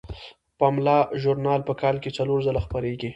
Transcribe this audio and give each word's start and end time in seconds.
پملا 0.59 0.99
ژورنال 1.21 1.61
په 1.69 1.73
کال 1.81 1.95
کې 2.03 2.15
څلور 2.17 2.39
ځله 2.47 2.61
خپریږي. 2.65 3.09